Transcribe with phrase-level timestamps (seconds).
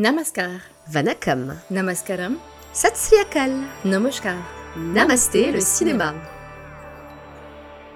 [0.00, 2.36] Namaskar, Vanakam, Namaskaram,
[2.72, 3.50] Satsriakal,
[3.84, 4.36] Namaskar.
[4.76, 6.14] Namasté le cinéma.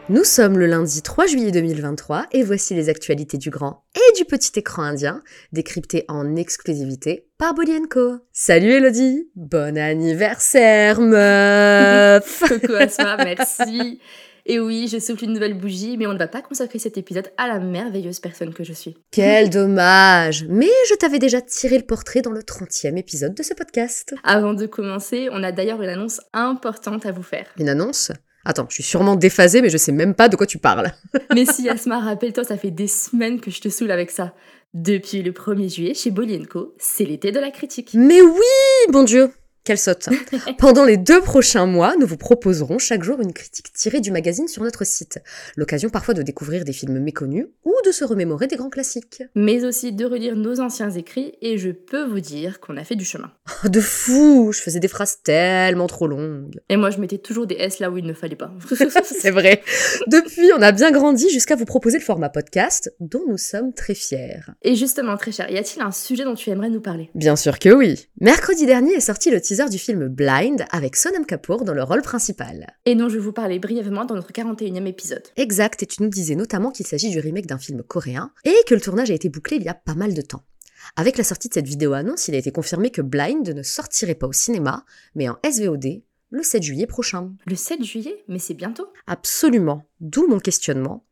[0.08, 4.24] Nous sommes le lundi 3 juillet 2023 et voici les actualités du grand et du
[4.24, 8.16] petit écran indien, décryptées en exclusivité par Bolly Co.
[8.32, 14.00] Salut Elodie Bon anniversaire meuf Coucou Asma, merci.
[14.45, 17.30] Et oui, je souffle une nouvelle bougie, mais on ne va pas consacrer cet épisode
[17.36, 18.96] à la merveilleuse personne que je suis.
[19.12, 23.55] Quel dommage Mais je t'avais déjà tiré le portrait dans le 30e épisode de ce
[23.55, 24.15] podcast.
[24.24, 27.46] Avant de commencer, on a d'ailleurs une annonce importante à vous faire.
[27.59, 28.10] Une annonce?
[28.45, 30.90] Attends, je suis sûrement déphasée, mais je sais même pas de quoi tu parles.
[31.34, 34.34] Mais si Asma, rappelle-toi, ça fait des semaines que je te saoule avec ça.
[34.74, 37.90] Depuis le 1er juillet, chez Bolly Co, c'est l'été de la critique.
[37.95, 39.30] Mais oui, bon Dieu
[39.65, 40.09] quelle saute
[40.59, 44.48] Pendant les deux prochains mois, nous vous proposerons chaque jour une critique tirée du magazine
[44.48, 45.21] sur notre site.
[45.57, 49.23] L'occasion parfois de découvrir des films méconnus ou de se remémorer des grands classiques.
[49.37, 52.97] Mais aussi de relire nos anciens écrits, et je peux vous dire qu'on a fait
[52.97, 53.30] du chemin.
[53.65, 56.60] Oh, de fou Je faisais des phrases tellement trop longues.
[56.69, 58.52] Et moi, je mettais toujours des S là où il ne fallait pas.
[59.04, 59.63] C'est vrai.
[60.09, 63.95] Depuis, on a bien grandi jusqu'à vous proposer le format podcast, dont nous sommes très
[63.95, 64.41] fiers.
[64.62, 67.10] Et justement, très cher, y a-t-il un sujet dont tu aimerais nous parler?
[67.15, 68.09] Bien sûr que oui.
[68.21, 72.00] Mercredi dernier est sorti le teaser du film Blind avec Sonam Kapoor dans le rôle
[72.00, 72.75] principal.
[72.86, 75.25] Et dont je vous parlais brièvement dans notre 41e épisode.
[75.36, 78.75] Exact, et tu nous disais notamment qu'il s'agit du remake d'un film coréen et que
[78.75, 80.42] le tournage a été bouclé il y a pas mal de temps.
[80.97, 84.14] Avec la sortie de cette vidéo annonce, il a été confirmé que Blind ne sortirait
[84.14, 87.34] pas au cinéma, mais en SVOD le 7 juillet prochain.
[87.47, 88.25] Le 7 juillet?
[88.28, 88.86] Mais c'est bientôt?
[89.06, 89.86] Absolument.
[90.00, 91.04] D'où mon questionnement.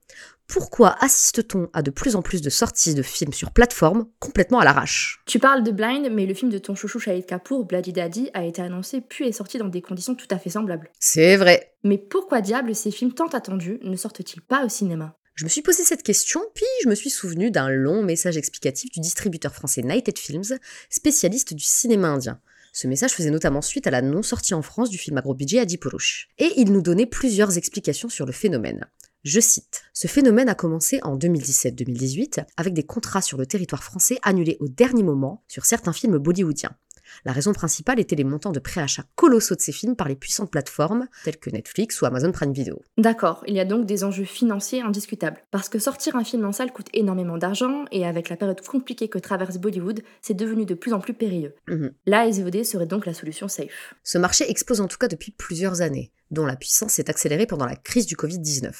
[0.50, 4.64] Pourquoi assiste-t-on à de plus en plus de sorties de films sur plateforme complètement à
[4.64, 5.22] l'arrache?
[5.24, 8.44] Tu parles de Blind, mais le film de ton chouchou Shahid Kapoor, Bloody Daddy, a
[8.44, 10.90] été annoncé puis est sorti dans des conditions tout à fait semblables.
[10.98, 11.72] C'est vrai.
[11.84, 15.16] Mais pourquoi diable ces films tant attendus ne sortent-ils pas au cinéma?
[15.36, 18.90] Je me suis posé cette question, puis je me suis souvenu d'un long message explicatif
[18.90, 22.40] du distributeur français Nighted Films, spécialiste du cinéma indien.
[22.72, 25.60] Ce message faisait notamment suite à la non-sortie en France du film à gros budget
[25.60, 26.28] Adipurush.
[26.38, 28.86] Et il nous donnait plusieurs explications sur le phénomène.
[29.22, 34.18] Je cite, Ce phénomène a commencé en 2017-2018 avec des contrats sur le territoire français
[34.22, 36.74] annulés au dernier moment sur certains films bollywoodiens.
[37.26, 40.50] La raison principale était les montants de préachat colossaux de ces films par les puissantes
[40.50, 42.80] plateformes telles que Netflix ou Amazon Prime Video.
[42.96, 45.42] D'accord, il y a donc des enjeux financiers indiscutables.
[45.50, 49.08] Parce que sortir un film en salle coûte énormément d'argent et avec la période compliquée
[49.08, 51.54] que traverse Bollywood, c'est devenu de plus en plus périlleux.
[51.68, 51.92] Mhm.
[52.06, 53.94] La SVOD serait donc la solution safe.
[54.02, 57.66] Ce marché explose en tout cas depuis plusieurs années dont la puissance s'est accélérée pendant
[57.66, 58.72] la crise du Covid-19.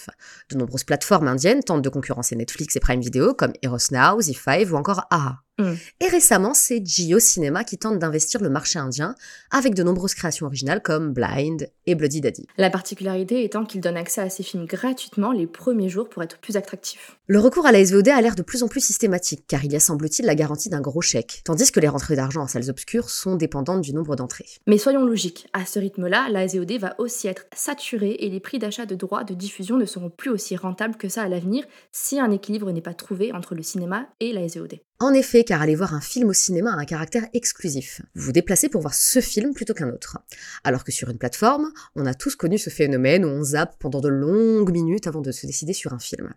[0.50, 4.70] De nombreuses plateformes indiennes tentent de concurrencer Netflix et Prime Video comme Eros Now, Z5
[4.70, 5.40] ou encore AHA.
[5.60, 5.74] Mm.
[6.00, 9.14] Et récemment, c'est Jio Cinema qui tente d'investir le marché indien
[9.50, 12.46] avec de nombreuses créations originales comme Blind et Bloody Daddy.
[12.56, 16.38] La particularité étant qu'il donne accès à ces films gratuitement les premiers jours pour être
[16.38, 17.18] plus attractif.
[17.26, 19.76] Le recours à la SVOD a l'air de plus en plus systématique car il y
[19.76, 23.10] a semble-t-il la garantie d'un gros chèque, tandis que les rentrées d'argent en salles obscures
[23.10, 24.48] sont dépendantes du nombre d'entrées.
[24.66, 28.58] Mais soyons logiques, à ce rythme-là, la SVOD va aussi être saturée et les prix
[28.58, 32.20] d'achat de droits de diffusion ne seront plus aussi rentables que ça à l'avenir si
[32.20, 34.80] un équilibre n'est pas trouvé entre le cinéma et la SVOD.
[35.02, 38.02] En effet, car aller voir un film au cinéma a un caractère exclusif.
[38.14, 40.18] Vous vous déplacez pour voir ce film plutôt qu'un autre.
[40.62, 44.02] Alors que sur une plateforme, on a tous connu ce phénomène où on zappe pendant
[44.02, 46.34] de longues minutes avant de se décider sur un film.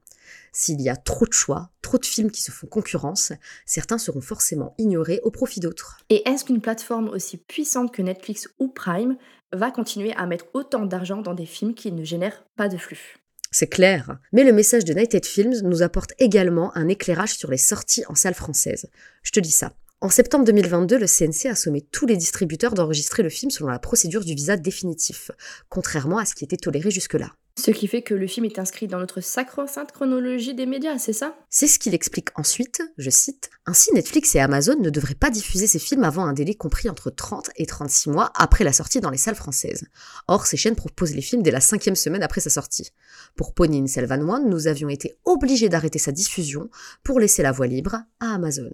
[0.54, 3.34] S'il y a trop de choix, trop de films qui se font concurrence,
[3.66, 5.98] certains seront forcément ignorés au profit d'autres.
[6.10, 9.18] Et est-ce qu'une plateforme aussi puissante que Netflix ou Prime
[9.52, 13.23] va continuer à mettre autant d'argent dans des films qui ne génèrent pas de flux?
[13.54, 14.18] C'est clair.
[14.34, 18.16] Mais le message de Nighted Films nous apporte également un éclairage sur les sorties en
[18.16, 18.90] salle française.
[19.22, 19.72] Je te dis ça.
[20.04, 23.80] En septembre 2022, le CNC a sommé tous les distributeurs d'enregistrer le film selon la
[23.80, 25.32] procédure du visa définitif,
[25.70, 27.32] contrairement à ce qui était toléré jusque-là.
[27.58, 31.14] Ce qui fait que le film est inscrit dans notre sacro-sainte chronologie des médias, c'est
[31.14, 31.38] ça?
[31.50, 35.68] C'est ce qu'il explique ensuite, je cite, Ainsi Netflix et Amazon ne devraient pas diffuser
[35.68, 39.10] ces films avant un délai compris entre 30 et 36 mois après la sortie dans
[39.10, 39.86] les salles françaises.
[40.28, 42.92] Or, ces chaînes proposent les films dès la cinquième semaine après sa sortie.
[43.38, 46.70] Pour Ponine Selvan One, nous avions été obligés d'arrêter sa diffusion
[47.06, 48.70] pour laisser la voie libre à Amazon.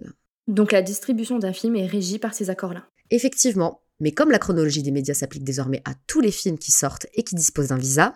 [0.50, 2.84] Donc la distribution d'un film est régie par ces accords-là.
[3.12, 7.06] Effectivement, mais comme la chronologie des médias s'applique désormais à tous les films qui sortent
[7.14, 8.14] et qui disposent d'un visa,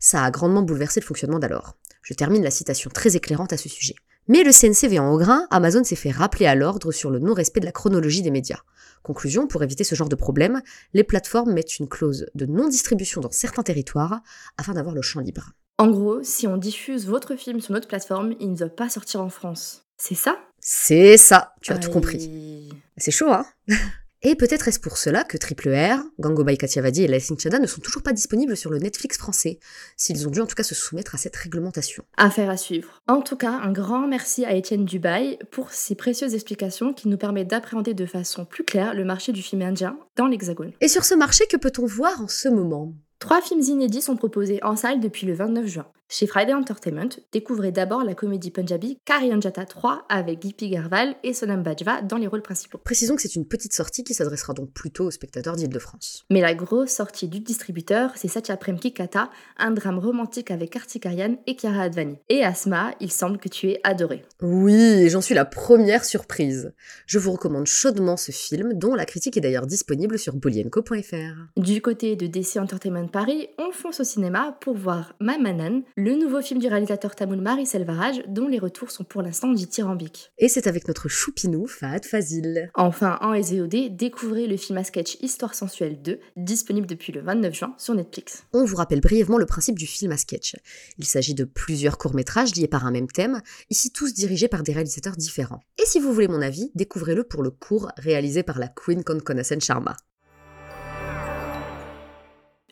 [0.00, 1.76] ça a grandement bouleversé le fonctionnement d'alors.
[2.00, 3.96] Je termine la citation très éclairante à ce sujet.
[4.28, 7.60] Mais le CNCV en haut grain, Amazon s'est fait rappeler à l'ordre sur le non-respect
[7.60, 8.60] de la chronologie des médias.
[9.02, 10.62] Conclusion, pour éviter ce genre de problème,
[10.94, 14.22] les plateformes mettent une clause de non-distribution dans certains territoires
[14.56, 15.50] afin d'avoir le champ libre.
[15.76, 19.20] En gros, si on diffuse votre film sur notre plateforme, il ne doit pas sortir
[19.20, 19.84] en France.
[19.98, 20.38] C'est ça?
[20.66, 22.70] C'est ça, tu as tout compris.
[22.96, 23.44] C'est chaud, hein
[24.22, 27.82] Et peut-être est-ce pour cela que Triple R, Gangobai Katiavadi et Laissing Chada ne sont
[27.82, 29.58] toujours pas disponibles sur le Netflix français,
[29.98, 32.02] s'ils ont dû en tout cas se soumettre à cette réglementation.
[32.16, 33.02] Affaire à suivre.
[33.06, 37.18] En tout cas, un grand merci à Étienne Dubaï pour ses précieuses explications qui nous
[37.18, 40.72] permettent d'appréhender de façon plus claire le marché du film indien dans l'Hexagone.
[40.80, 42.94] Et sur ce marché, que peut-on voir en ce moment?
[43.18, 45.86] Trois films inédits sont proposés en salle depuis le 29 juin.
[46.10, 51.62] Chez Friday Entertainment, découvrez d'abord la comédie punjabi Karyanjata 3 avec Gippy Garval et Sonam
[51.62, 52.78] Bajwa dans les rôles principaux.
[52.78, 56.26] Précisons que c'est une petite sortie qui s'adressera donc plutôt aux spectateurs d'Île-de-France.
[56.30, 61.06] Mais la grosse sortie du distributeur, c'est Satya Prem Kata, un drame romantique avec Kartik
[61.06, 62.18] Aryan et Kiara Advani.
[62.28, 64.22] Et Asma, il semble que tu es adoré.
[64.42, 66.74] Oui, j'en suis la première surprise.
[67.06, 71.46] Je vous recommande chaudement ce film, dont la critique est d'ailleurs disponible sur bolienco.fr.
[71.56, 76.42] Du côté de DC Entertainment Paris, on fonce au cinéma pour voir Mamanan, le nouveau
[76.42, 80.32] film du réalisateur tamoul Marie Selvaraj, dont les retours sont pour l'instant dithyrambiques.
[80.38, 82.70] Et c'est avec notre choupinou, Fahad Fazil.
[82.74, 87.54] Enfin, en SVOD, découvrez le film à sketch Histoire sensuelle 2, disponible depuis le 29
[87.54, 88.44] juin sur Netflix.
[88.52, 90.56] On vous rappelle brièvement le principe du film à sketch.
[90.98, 93.40] Il s'agit de plusieurs courts-métrages liés par un même thème,
[93.70, 95.60] ici tous dirigés par des réalisateurs différents.
[95.78, 99.60] Et si vous voulez mon avis, découvrez-le pour le court réalisé par la Queen Konkonasen
[99.60, 99.96] Sharma.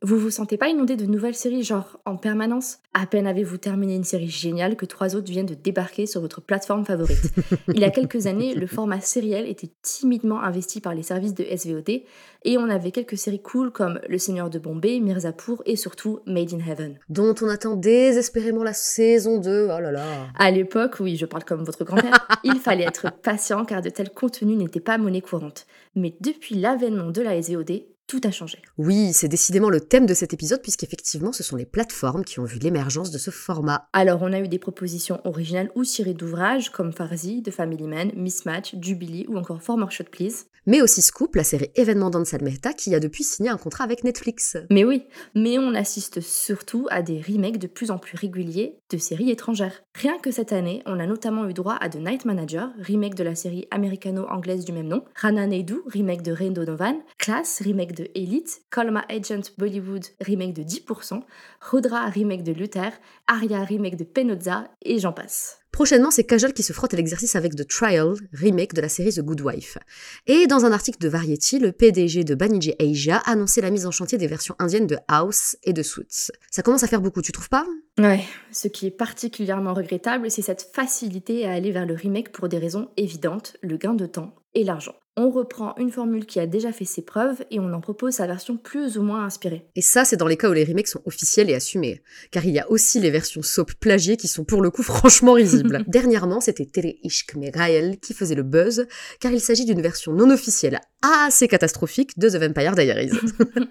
[0.04, 2.78] Vous vous sentez pas inondé de nouvelles séries genre en permanence?
[2.93, 6.40] À peine avez-vous terminé une série géniale que trois autres viennent de débarquer sur votre
[6.40, 7.32] plateforme favorite.
[7.69, 11.44] Il y a quelques années, le format sériel était timidement investi par les services de
[11.44, 12.02] SVOD
[12.44, 16.52] et on avait quelques séries cool comme Le Seigneur de Bombay, Mirzapur et surtout Made
[16.52, 16.99] in Heaven.
[17.08, 20.04] Dont on attend désespérément la saison 2, oh là là
[20.37, 24.10] À l'époque, oui, je parle comme votre grand-père, il fallait être patient car de tels
[24.10, 25.66] contenus n'étaient pas monnaie courante.
[25.94, 28.58] Mais depuis l'avènement de la SVOD, tout a changé.
[28.78, 32.44] Oui, c'est décidément le thème de cet épisode puisqu'effectivement ce sont les plateformes qui ont
[32.44, 33.88] vu l'émergence de ce format.
[33.93, 38.12] Alors on a eu des propositions originales ou tirées d'ouvrages comme Farzi, The Family Man,
[38.14, 40.44] Mismatch, Jubilee ou encore Former Shot Please.
[40.64, 44.04] Mais aussi Scoop, la série événement d'Ansel Mehta qui a depuis signé un contrat avec
[44.04, 44.56] Netflix.
[44.70, 45.04] Mais oui,
[45.34, 49.82] mais on assiste surtout à des remakes de plus en plus réguliers de séries étrangères.
[49.94, 53.24] Rien que cette année, on a notamment eu droit à The Night Manager, remake de
[53.24, 58.08] la série américano-anglaise du même nom, Rana Naidu, remake de Rain Donovan, Class, remake de
[58.14, 61.20] Elite, Colma Agent Bollywood, remake de 10%,
[61.60, 62.92] Rudra, remake de Luther,
[63.26, 65.58] Arya, remake de Penozza, et j'en passe.
[65.72, 69.10] Prochainement, c'est Kajol qui se frotte à l'exercice avec The Trial, remake de la série
[69.10, 69.78] The Good Wife.
[70.26, 73.86] Et dans un article de Variety, le PDG de Banijay Asia a annoncé la mise
[73.86, 76.30] en chantier des versions indiennes de House et de Suits.
[76.50, 77.66] Ça commence à faire beaucoup, tu trouves pas?
[77.98, 82.48] Ouais, ce qui est particulièrement regrettable, c'est cette facilité à aller vers le remake pour
[82.48, 84.94] des raisons évidentes, le gain de temps et l'argent.
[85.14, 88.26] On reprend une formule qui a déjà fait ses preuves et on en propose sa
[88.26, 89.66] version plus ou moins inspirée.
[89.76, 92.00] Et ça, c'est dans les cas où les remakes sont officiels et assumés.
[92.30, 95.34] Car il y a aussi les versions soap plagiées qui sont pour le coup franchement
[95.34, 95.84] risibles.
[95.86, 98.86] Dernièrement, c'était Tere Ishk Megael qui faisait le buzz,
[99.20, 103.10] car il s'agit d'une version non officielle assez catastrophique de The Vampire Diaries.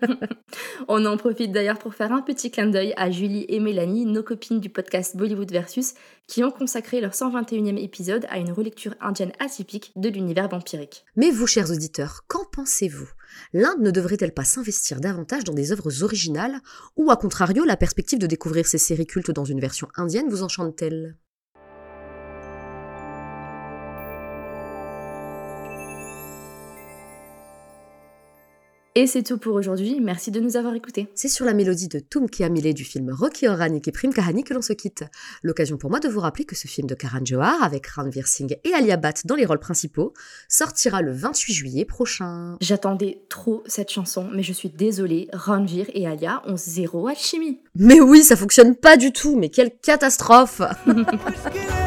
[0.88, 4.24] on en profite d'ailleurs pour faire un petit clin d'œil à Julie et Mélanie, nos
[4.24, 5.94] copines du podcast Bollywood Versus,
[6.28, 11.06] qui ont consacré leur 121e épisode à une relecture indienne atypique de l'univers vampirique.
[11.16, 13.10] Mais vous, chers auditeurs, qu'en pensez-vous?
[13.54, 16.60] L'Inde ne devrait-elle pas s'investir davantage dans des œuvres originales
[16.98, 20.44] Ou à contrario, la perspective de découvrir ces séries cultes dans une version indienne vous
[20.44, 21.16] enchante-t-elle?
[28.94, 31.08] Et c'est tout pour aujourd'hui, merci de nous avoir écoutés.
[31.16, 34.54] C'est sur la mélodie de Tum Kiamile du film Rocky Oranik et Prim Kahani que
[34.54, 35.06] l'on se quitte.
[35.44, 38.58] L'occasion pour moi de vous rappeler que ce film de Karan Johar, avec Ranveer Singh
[38.66, 40.12] et Alia Bhatt dans les rôles principaux,
[40.50, 42.58] sortira le 28 juillet prochain.
[42.60, 47.62] J'attendais trop cette chanson, mais je suis désolée, Ranveer et Alia ont zéro alchimie.
[47.76, 50.62] Mais oui, ça fonctionne pas du tout, mais quelle catastrophe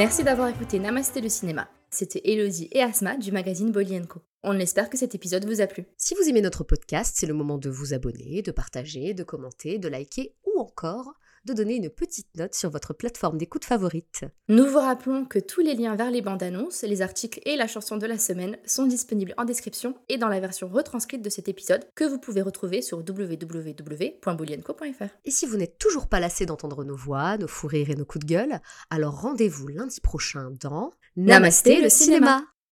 [0.00, 1.68] Merci d'avoir écouté Namasté le cinéma.
[1.90, 4.22] C'était Elodie et Asma du magazine Bolly Co.
[4.42, 5.84] On espère que cet épisode vous a plu.
[5.98, 9.78] Si vous aimez notre podcast, c'est le moment de vous abonner, de partager, de commenter,
[9.78, 11.12] de liker ou encore
[11.44, 14.24] de donner une petite note sur votre plateforme d'écoute favorite.
[14.48, 17.66] Nous vous rappelons que tous les liens vers les bandes annonces, les articles et la
[17.66, 21.48] chanson de la semaine sont disponibles en description et dans la version retranscrite de cet
[21.48, 25.04] épisode que vous pouvez retrouver sur www.boulienco.fr.
[25.24, 28.04] Et si vous n'êtes toujours pas lassé d'entendre nos voix, nos fous rires et nos
[28.04, 32.44] coups de gueule, alors rendez-vous lundi prochain dans Namasté le cinéma.